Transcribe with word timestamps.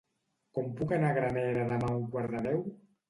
Com 0.57 0.71
puc 0.79 0.93
anar 0.97 1.11
a 1.13 1.17
Granera 1.19 1.63
demà 1.73 1.91
a 1.93 1.99
un 2.01 2.09
quart 2.17 2.35
de 2.37 2.43
deu? 2.47 2.65